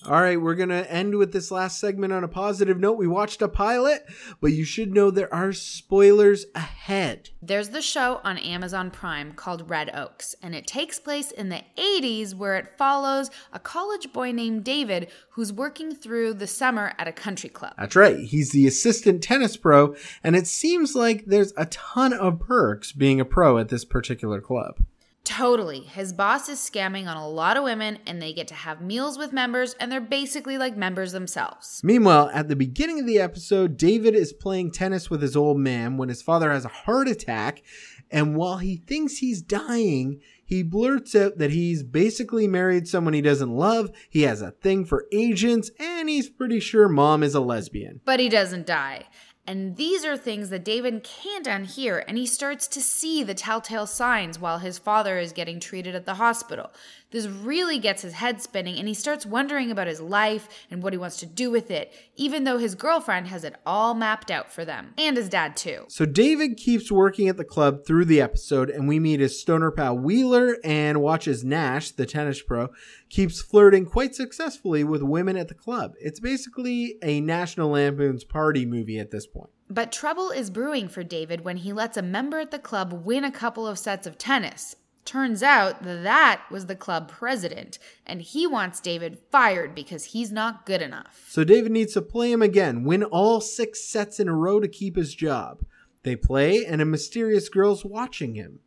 [0.06, 2.96] All right, we're going to end with this last segment on a positive note.
[2.96, 4.06] We watched a pilot,
[4.40, 7.28] but you should know there are spoilers ahead.
[7.42, 11.62] There's the show on Amazon Prime called Red Oaks, and it takes place in the
[11.76, 17.06] 80s where it follows a college boy named David who's working through the summer at
[17.06, 17.74] a country club.
[17.78, 18.20] That's right.
[18.20, 23.20] He's the assistant tennis pro, and it seems like there's a ton of perks being
[23.20, 24.78] a pro at this particular club.
[25.22, 25.80] Totally.
[25.80, 29.18] His boss is scamming on a lot of women, and they get to have meals
[29.18, 31.80] with members, and they're basically like members themselves.
[31.84, 35.98] Meanwhile, at the beginning of the episode, David is playing tennis with his old man
[35.98, 37.62] when his father has a heart attack.
[38.10, 43.20] And while he thinks he's dying, he blurts out that he's basically married someone he
[43.20, 47.40] doesn't love, he has a thing for agents, and he's pretty sure mom is a
[47.40, 48.00] lesbian.
[48.04, 49.06] But he doesn't die.
[49.50, 53.88] And these are things that David can't unhear, and he starts to see the telltale
[53.88, 56.70] signs while his father is getting treated at the hospital.
[57.10, 60.92] This really gets his head spinning, and he starts wondering about his life and what
[60.92, 64.52] he wants to do with it, even though his girlfriend has it all mapped out
[64.52, 65.86] for them, and his dad too.
[65.88, 69.72] So David keeps working at the club through the episode, and we meet his stoner
[69.72, 72.68] pal Wheeler and watches Nash, the tennis pro,
[73.08, 75.94] keeps flirting quite successfully with women at the club.
[76.00, 79.50] It's basically a National Lampoon's party movie at this point.
[79.68, 83.22] But trouble is brewing for David when he lets a member at the club win
[83.22, 84.74] a couple of sets of tennis.
[85.04, 90.66] Turns out that was the club president, and he wants David fired because he's not
[90.66, 91.24] good enough.
[91.28, 94.68] So David needs to play him again, win all six sets in a row to
[94.68, 95.64] keep his job.
[96.02, 98.60] They play, and a mysterious girl's watching him.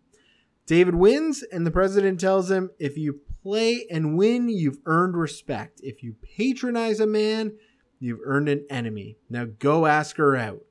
[0.66, 5.82] David wins, and the president tells him if you play and win, you've earned respect.
[5.84, 7.54] If you patronize a man,
[8.00, 9.18] you've earned an enemy.
[9.30, 10.64] Now go ask her out.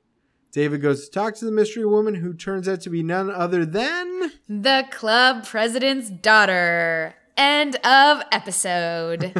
[0.53, 3.65] David goes to talk to the mystery woman, who turns out to be none other
[3.65, 4.31] than.
[4.47, 7.15] The club president's daughter.
[7.35, 9.33] End of episode.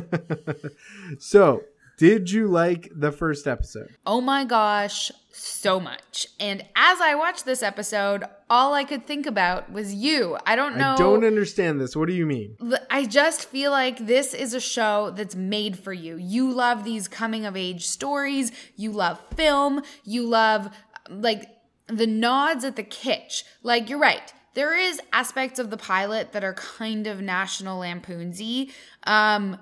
[1.19, 1.61] so,
[1.99, 3.95] did you like the first episode?
[4.07, 6.27] oh my gosh, so much.
[6.39, 10.35] And as I watched this episode, all I could think about was you.
[10.47, 10.93] I don't know.
[10.93, 11.95] I don't understand this.
[11.95, 12.57] What do you mean?
[12.89, 16.17] I just feel like this is a show that's made for you.
[16.17, 18.51] You love these coming of age stories.
[18.75, 19.83] You love film.
[20.03, 20.69] You love
[21.09, 21.49] like
[21.87, 23.43] the nods at the kitsch.
[23.61, 24.33] Like you're right.
[24.53, 28.71] There is aspects of the pilot that are kind of National Lampoonsy,
[29.03, 29.57] um,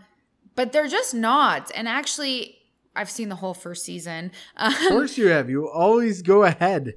[0.56, 1.72] but they're just nods.
[1.72, 2.58] And actually,
[2.96, 4.32] I've seen the whole first season.
[4.58, 5.50] Um, Of course you have.
[5.50, 6.96] You always go ahead.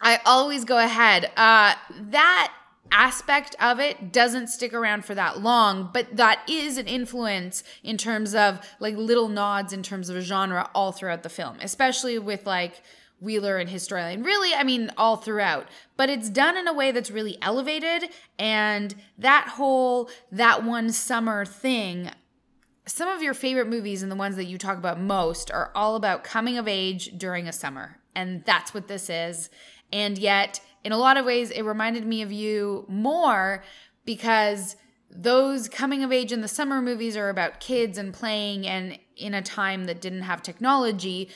[0.00, 1.30] I always go ahead.
[1.36, 1.74] Uh,
[2.10, 2.52] that
[2.90, 7.96] aspect of it doesn't stick around for that long, but that is an influence in
[7.96, 12.46] terms of like little nods in terms of genre all throughout the film, especially with
[12.46, 12.82] like
[13.22, 13.90] Wheeler and his.
[13.90, 15.68] Really, I mean, all throughout.
[15.96, 18.10] But it's done in a way that's really elevated.
[18.38, 22.10] And that whole, that one summer thing,
[22.86, 25.94] some of your favorite movies and the ones that you talk about most are all
[25.94, 27.98] about coming of age during a summer.
[28.14, 29.50] And that's what this is.
[29.92, 33.62] And yet, in a lot of ways, it reminded me of you more
[34.04, 34.76] because
[35.10, 39.34] those coming of age in the summer movies are about kids and playing and in
[39.34, 41.28] a time that didn't have technology.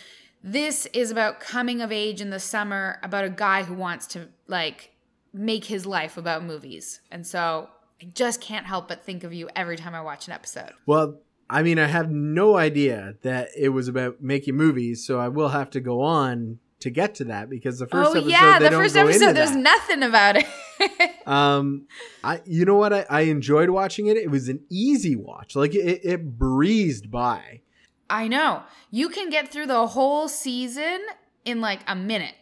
[0.42, 4.28] This is about coming of age in the summer, about a guy who wants to
[4.46, 4.92] like
[5.32, 7.00] make his life about movies.
[7.10, 7.68] And so
[8.00, 10.72] I just can't help but think of you every time I watch an episode.
[10.86, 11.18] Well,
[11.48, 15.50] I mean, I have no idea that it was about making movies, so I will
[15.50, 18.70] have to go on to get to that because the first oh episode yeah, the
[18.70, 19.58] first episode there's that.
[19.58, 20.46] nothing about it.
[21.26, 21.88] Um,
[22.22, 24.16] I you know what I, I enjoyed watching it.
[24.16, 27.62] It was an easy watch, like it, it breezed by.
[28.08, 28.62] I know.
[28.90, 31.00] You can get through the whole season
[31.44, 32.34] in like a minute.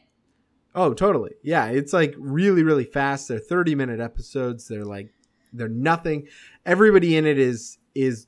[0.74, 1.32] Oh, totally.
[1.42, 3.28] Yeah, it's like really, really fast.
[3.28, 4.66] They're thirty minute episodes.
[4.66, 5.12] They're like
[5.52, 6.26] they're nothing.
[6.66, 8.26] Everybody in it is is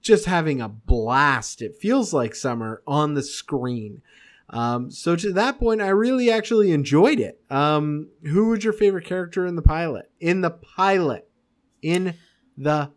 [0.00, 1.62] just having a blast.
[1.62, 4.02] It feels like summer on the screen.
[4.48, 7.40] Um, so to that point, I really actually enjoyed it.
[7.50, 10.10] Um, who was your favorite character in the pilot?
[10.18, 11.28] In the pilot,
[11.82, 12.14] in
[12.56, 12.90] the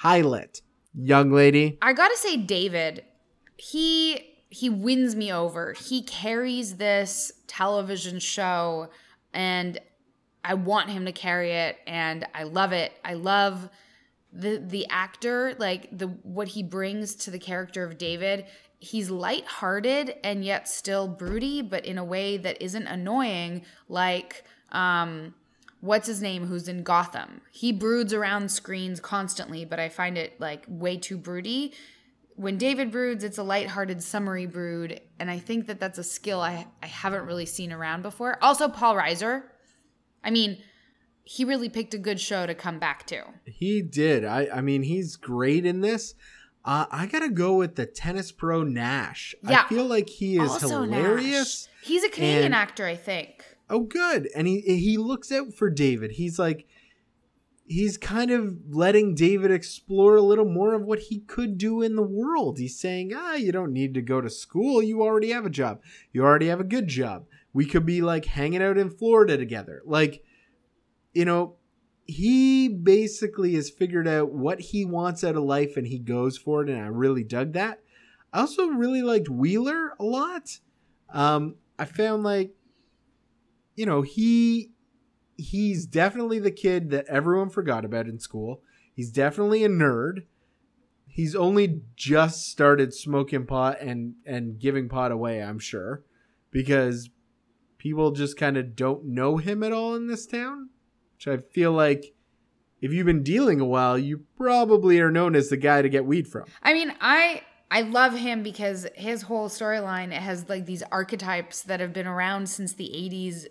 [0.00, 0.62] pilot,
[0.94, 1.78] young lady.
[1.80, 3.04] I gotta say, David,
[3.60, 5.74] he he wins me over.
[5.74, 8.88] He carries this television show,
[9.32, 9.78] and
[10.42, 12.92] I want him to carry it, and I love it.
[13.04, 13.68] I love
[14.32, 18.46] the the actor, like the what he brings to the character of David.
[18.78, 25.34] He's lighthearted and yet still broody, but in a way that isn't annoying, like um
[25.80, 27.42] what's his name who's in Gotham.
[27.50, 31.74] He broods around screens constantly, but I find it like way too broody.
[32.40, 36.40] When David broods, it's a lighthearted, summery brood, and I think that that's a skill
[36.40, 38.42] I I haven't really seen around before.
[38.42, 39.42] Also, Paul Reiser.
[40.24, 40.56] I mean,
[41.22, 43.24] he really picked a good show to come back to.
[43.44, 44.24] He did.
[44.24, 46.14] I I mean, he's great in this.
[46.64, 49.34] Uh, I gotta go with the tennis pro Nash.
[49.42, 49.64] Yeah.
[49.66, 51.68] I feel like he is also, hilarious.
[51.68, 51.86] Nash.
[51.86, 53.44] He's a Canadian and- actor, I think.
[53.68, 54.30] Oh, good.
[54.34, 56.12] And he he looks out for David.
[56.12, 56.66] He's like,
[57.70, 61.94] he's kind of letting David explore a little more of what he could do in
[61.94, 62.58] the world.
[62.58, 64.82] He's saying, ah, you don't need to go to school.
[64.82, 65.80] You already have a job.
[66.12, 67.26] You already have a good job.
[67.52, 69.82] We could be like hanging out in Florida together.
[69.86, 70.24] Like,
[71.14, 71.58] you know,
[72.06, 76.64] he basically has figured out what he wants out of life and he goes for
[76.64, 76.70] it.
[76.70, 77.84] And I really dug that.
[78.32, 80.58] I also really liked Wheeler a lot.
[81.08, 82.50] Um, I found like,
[83.76, 84.69] you know, he
[85.40, 88.62] he's definitely the kid that everyone forgot about in school.
[88.94, 90.24] He's definitely a nerd.
[91.06, 96.04] He's only just started smoking pot and and giving pot away, I'm sure,
[96.50, 97.10] because
[97.78, 100.70] people just kind of don't know him at all in this town.
[101.16, 102.14] Which I feel like
[102.80, 106.06] if you've been dealing a while, you probably are known as the guy to get
[106.06, 106.44] weed from.
[106.62, 111.80] I mean, I I love him because his whole storyline has like these archetypes that
[111.80, 113.46] have been around since the 80s,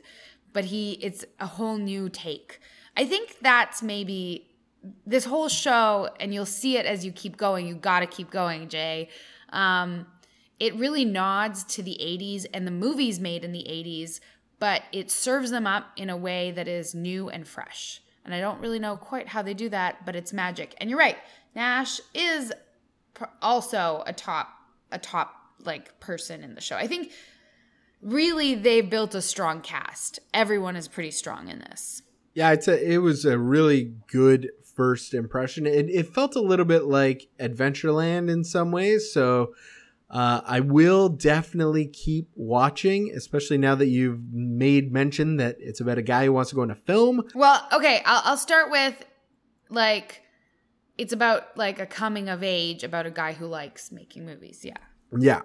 [0.54, 2.60] but he it's a whole new take.
[2.96, 4.48] I think that's maybe
[5.06, 7.68] this whole show and you'll see it as you keep going.
[7.68, 9.10] You got to keep going, Jay.
[9.52, 10.08] Um
[10.60, 14.20] it really nods to the 80s and the movies made in the 80s,
[14.60, 18.02] but it serves them up in a way that is new and fresh.
[18.26, 20.76] And I don't really know quite how they do that, but it's magic.
[20.80, 21.18] And you're right.
[21.56, 22.54] Nash is
[23.42, 24.50] also a top
[24.92, 26.76] a top like person in the show.
[26.76, 27.12] I think
[28.02, 30.20] really they built a strong cast.
[30.34, 32.02] Everyone is pretty strong in this.
[32.34, 35.66] Yeah, it's a, it was a really good first impression.
[35.66, 39.12] It, it felt a little bit like Adventureland in some ways.
[39.12, 39.54] So
[40.10, 45.98] uh, I will definitely keep watching, especially now that you've made mention that it's about
[45.98, 47.24] a guy who wants to go into film.
[47.36, 49.04] Well, okay, I'll, I'll start with
[49.70, 50.24] like
[50.98, 54.62] it's about like a coming of age about a guy who likes making movies.
[54.64, 54.78] Yeah.
[55.18, 55.42] Yeah.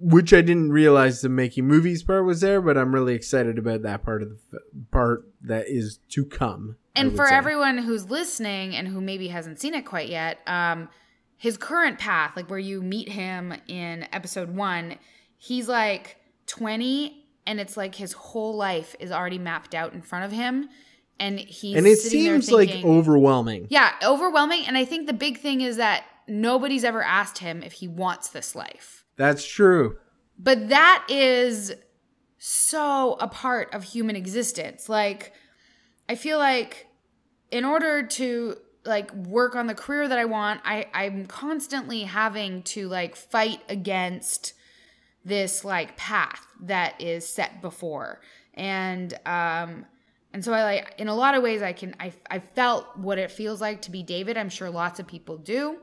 [0.00, 3.82] Which I didn't realize the making movies part was there, but I'm really excited about
[3.82, 6.76] that part of the f- part that is to come.
[6.94, 7.34] And for say.
[7.34, 10.88] everyone who's listening and who maybe hasn't seen it quite yet, um,
[11.36, 14.98] his current path, like where you meet him in episode one,
[15.36, 20.24] he's like 20, and it's like his whole life is already mapped out in front
[20.24, 20.68] of him,
[21.20, 23.66] and he's and it seems like overwhelming.
[23.70, 24.64] yeah, overwhelming.
[24.66, 28.28] And I think the big thing is that nobody's ever asked him if he wants
[28.28, 28.97] this life.
[29.18, 29.98] That's true.
[30.38, 31.74] But that is
[32.38, 34.88] so a part of human existence.
[34.88, 35.34] Like,
[36.08, 36.86] I feel like
[37.50, 42.62] in order to like work on the career that I want, I, I'm constantly having
[42.62, 44.54] to like fight against
[45.24, 48.20] this like path that is set before.
[48.54, 49.84] And um
[50.32, 53.18] and so I like in a lot of ways I can I I felt what
[53.18, 54.38] it feels like to be David.
[54.38, 55.78] I'm sure lots of people do.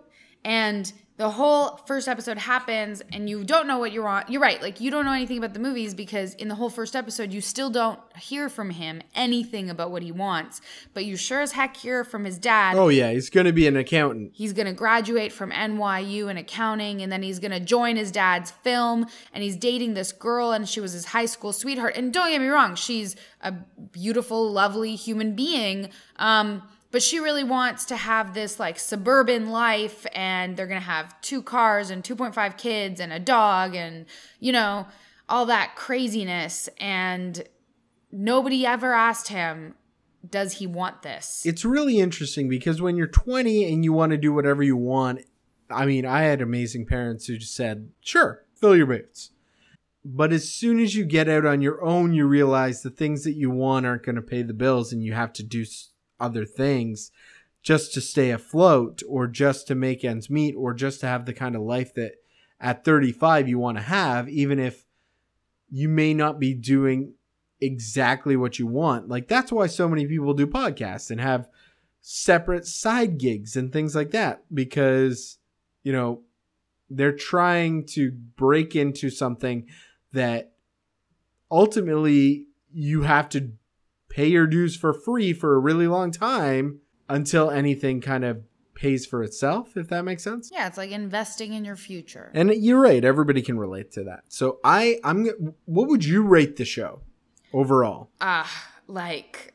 [0.45, 4.25] And the whole first episode happens and you don't know what you're on.
[4.27, 4.61] You're right.
[4.61, 7.39] Like you don't know anything about the movies because in the whole first episode you
[7.39, 10.59] still don't hear from him anything about what he wants,
[10.93, 12.75] but you sure as heck hear from his dad.
[12.75, 14.31] Oh yeah, he's going to be an accountant.
[14.33, 18.11] He's going to graduate from NYU in accounting and then he's going to join his
[18.11, 21.95] dad's film and he's dating this girl and she was his high school sweetheart.
[21.95, 25.89] And don't get me wrong, she's a beautiful, lovely human being.
[26.17, 26.61] Um
[26.95, 31.19] but she really wants to have this like suburban life and they're going to have
[31.19, 34.05] two cars and 2.5 kids and a dog and
[34.39, 34.87] you know
[35.27, 37.43] all that craziness and
[38.13, 39.75] nobody ever asked him
[40.29, 44.17] does he want this It's really interesting because when you're 20 and you want to
[44.17, 45.19] do whatever you want,
[45.69, 49.31] I mean, I had amazing parents who just said, "Sure, fill your boots."
[50.05, 53.33] But as soon as you get out on your own, you realize the things that
[53.33, 55.65] you want aren't going to pay the bills and you have to do
[56.19, 57.11] other things
[57.61, 61.33] just to stay afloat or just to make ends meet or just to have the
[61.33, 62.13] kind of life that
[62.59, 64.85] at 35 you want to have even if
[65.69, 67.13] you may not be doing
[67.59, 69.09] exactly what you want.
[69.09, 71.49] Like that's why so many people do podcasts and have
[72.01, 75.39] separate side gigs and things like that because
[75.83, 76.21] you know
[76.89, 79.65] they're trying to break into something
[80.13, 80.51] that
[81.49, 83.51] ultimately you have to
[84.15, 88.41] pay your dues for free for a really long time until anything kind of
[88.73, 90.49] pays for itself if that makes sense.
[90.51, 92.31] Yeah it's like investing in your future.
[92.33, 94.21] And you're right everybody can relate to that.
[94.29, 95.27] So i i'm
[95.65, 97.01] what would you rate the show
[97.53, 98.09] overall?
[98.21, 98.47] Uh
[98.87, 99.53] like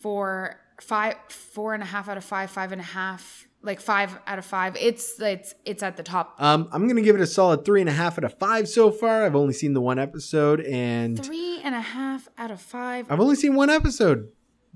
[0.00, 4.18] four five four and a half out of five five and a half like five
[4.26, 4.76] out of five.
[4.78, 6.36] It's it's it's at the top.
[6.38, 8.90] Um i'm gonna give it a solid three and a half out of five so
[8.90, 9.24] far.
[9.24, 13.10] I've only seen the one episode and three and a half out of five.
[13.10, 14.28] I've only seen one episode.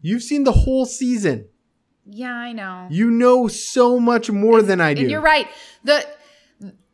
[0.03, 1.49] You've seen the whole season.
[2.05, 2.89] Yeah i know.
[2.91, 5.03] You know so much more than i do.
[5.03, 5.49] and you're right.
[5.85, 6.07] The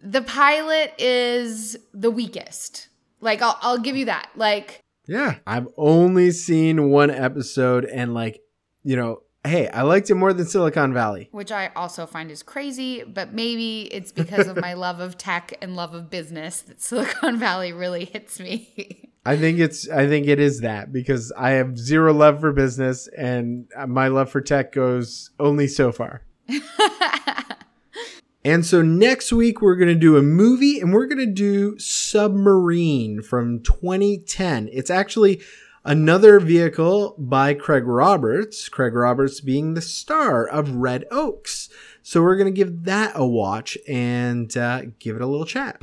[0.02, 2.88] the pilot is the weakest.
[3.20, 4.28] Like i'll, I'll give you that.
[4.36, 8.40] Like Yeah, I've only seen one episode and like,
[8.82, 11.28] you know, hey, I liked it more than Silicon Valley.
[11.32, 15.56] which I also find is crazy, but maybe it's because of my love of tech
[15.60, 19.10] and love of business that Silicon Valley really hits me.
[19.24, 23.08] I think it's I think it is that because I have zero love for business
[23.08, 26.22] and my love for tech goes only so far.
[28.46, 31.76] And so next week we're going to do a movie and we're going to do
[31.80, 34.68] Submarine from 2010.
[34.72, 35.42] It's actually
[35.86, 41.68] another vehicle by Craig Roberts, Craig Roberts being the star of Red Oaks.
[42.02, 45.80] So we're going to give that a watch and uh, give it a little chat.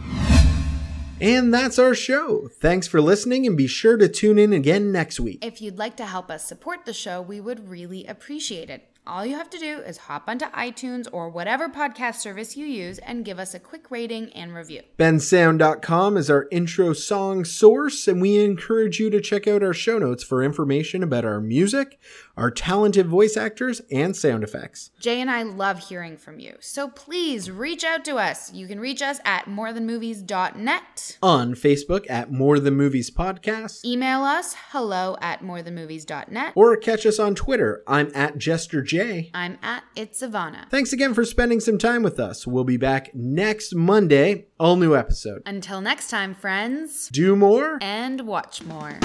[1.21, 2.49] And that's our show.
[2.59, 5.43] Thanks for listening and be sure to tune in again next week.
[5.43, 8.92] if you'd like to help us support the show, we would really appreciate it.
[9.05, 12.99] All you have to do is hop onto iTunes or whatever podcast service you use
[12.99, 14.81] and give us a quick rating and review.
[14.97, 19.99] bensound.com is our intro song source, and we encourage you to check out our show
[19.99, 21.99] notes for information about our music,
[22.35, 24.89] our talented voice actors, and sound effects.
[24.99, 28.51] Jay and I love hearing from you, so please reach out to us.
[28.53, 31.17] You can reach us at morethanmovies.net.
[31.21, 36.53] On Facebook at More Than Movies Podcast, Email us hello at morethanmovies.net.
[36.55, 37.83] or catch us on Twitter.
[37.87, 39.29] I'm at Jester J.
[39.33, 40.67] I'm at It's Savannah.
[40.69, 42.47] Thanks again for spending some time with us.
[42.47, 45.41] We'll be back next Monday, all new episode.
[45.45, 47.77] Until next time, friends, Do more.
[47.81, 48.99] and watch more.